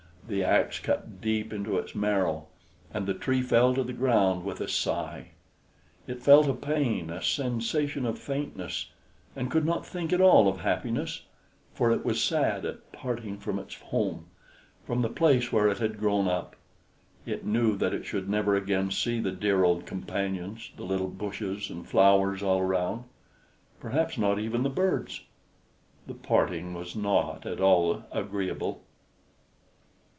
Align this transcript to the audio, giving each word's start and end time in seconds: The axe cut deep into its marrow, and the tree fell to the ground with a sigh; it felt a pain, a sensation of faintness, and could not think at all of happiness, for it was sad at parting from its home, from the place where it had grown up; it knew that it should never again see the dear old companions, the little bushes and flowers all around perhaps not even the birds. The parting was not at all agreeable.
The 0.27 0.45
axe 0.45 0.79
cut 0.79 1.19
deep 1.19 1.51
into 1.51 1.77
its 1.77 1.93
marrow, 1.93 2.47
and 2.93 3.05
the 3.05 3.13
tree 3.13 3.41
fell 3.41 3.73
to 3.73 3.83
the 3.83 3.91
ground 3.91 4.45
with 4.45 4.61
a 4.61 4.67
sigh; 4.69 5.31
it 6.07 6.21
felt 6.23 6.47
a 6.47 6.53
pain, 6.53 7.09
a 7.09 7.21
sensation 7.21 8.05
of 8.05 8.17
faintness, 8.17 8.91
and 9.35 9.51
could 9.51 9.65
not 9.65 9.85
think 9.85 10.13
at 10.13 10.21
all 10.21 10.47
of 10.47 10.61
happiness, 10.61 11.25
for 11.73 11.91
it 11.91 12.05
was 12.05 12.23
sad 12.23 12.63
at 12.65 12.93
parting 12.93 13.39
from 13.39 13.59
its 13.59 13.75
home, 13.75 14.27
from 14.85 15.01
the 15.01 15.09
place 15.09 15.51
where 15.51 15.67
it 15.67 15.79
had 15.79 15.99
grown 15.99 16.29
up; 16.29 16.55
it 17.25 17.45
knew 17.45 17.75
that 17.75 17.93
it 17.93 18.05
should 18.05 18.29
never 18.29 18.55
again 18.55 18.89
see 18.89 19.19
the 19.19 19.31
dear 19.33 19.65
old 19.65 19.85
companions, 19.85 20.71
the 20.77 20.85
little 20.85 21.09
bushes 21.09 21.69
and 21.69 21.89
flowers 21.89 22.41
all 22.41 22.59
around 22.59 23.03
perhaps 23.81 24.17
not 24.17 24.39
even 24.39 24.63
the 24.63 24.69
birds. 24.69 25.25
The 26.07 26.13
parting 26.13 26.73
was 26.73 26.95
not 26.95 27.45
at 27.45 27.59
all 27.59 28.03
agreeable. 28.13 28.85